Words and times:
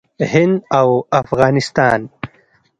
هند 0.31 0.55
او 0.79 0.87
افغانستان 1.21 1.99